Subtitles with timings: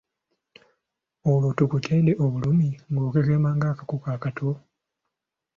[1.31, 4.49] Olwo tukutende obulumi ng'okekema ng'akakoko akato.